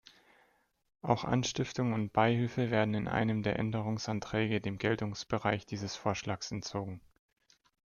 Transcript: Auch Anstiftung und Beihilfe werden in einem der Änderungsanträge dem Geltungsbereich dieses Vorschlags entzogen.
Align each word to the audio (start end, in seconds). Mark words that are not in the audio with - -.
Auch 1.03 1.25
Anstiftung 1.25 1.93
und 1.93 2.11
Beihilfe 2.11 2.71
werden 2.71 2.95
in 2.95 3.07
einem 3.07 3.43
der 3.43 3.59
Änderungsanträge 3.59 4.59
dem 4.59 4.79
Geltungsbereich 4.79 5.67
dieses 5.67 5.95
Vorschlags 5.95 6.49
entzogen. 6.49 7.01